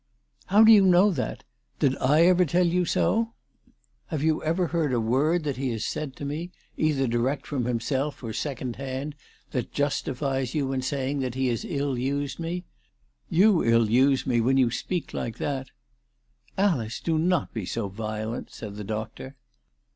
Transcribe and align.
"How 0.47 0.63
do 0.63 0.71
you 0.71 0.83
know 0.87 1.11
that? 1.11 1.43
Did 1.77 1.95
I 1.97 2.23
ever 2.23 2.43
tell 2.43 2.65
you 2.65 2.85
so? 2.85 3.35
358 4.09 4.09
ALICE 4.09 4.09
DUGDALE. 4.09 4.09
Have 4.09 4.23
you 4.23 4.43
ever 4.43 4.67
heard 4.69 4.93
a 4.95 4.99
word 4.99 5.43
that 5.43 5.57
he 5.57 5.69
has 5.73 5.85
said 5.85 6.15
to 6.15 6.25
me, 6.25 6.51
either 6.75 7.05
direct 7.05 7.45
from 7.45 7.65
himself, 7.65 8.23
or 8.23 8.33
second 8.33 8.77
hand, 8.77 9.13
that 9.51 9.71
justifies 9.71 10.55
you 10.55 10.73
in 10.73 10.81
saying 10.81 11.19
that 11.19 11.35
he 11.35 11.49
has 11.49 11.63
ill 11.63 11.99
used 11.99 12.39
me? 12.39 12.65
You 13.29 13.63
ill 13.63 13.91
use 13.91 14.25
me 14.25 14.41
when 14.41 14.57
you 14.57 14.71
speak 14.71 15.13
like 15.13 15.37
that."" 15.37 15.67
Alice, 16.57 16.99
do 16.99 17.19
not 17.19 17.53
be 17.53 17.67
so 17.67 17.87
violent," 17.87 18.49
said 18.49 18.77
the 18.77 18.83
doctor. 18.83 19.35